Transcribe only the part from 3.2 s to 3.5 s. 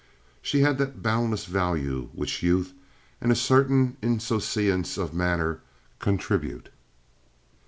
and a